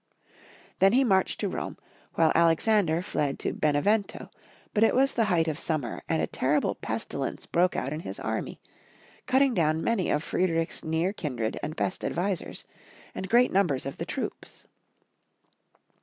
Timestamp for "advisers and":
12.03-13.29